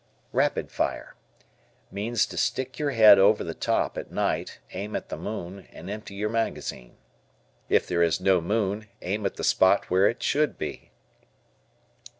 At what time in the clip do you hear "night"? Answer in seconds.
4.11-4.57